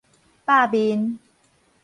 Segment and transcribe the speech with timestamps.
[0.47, 1.19] 百面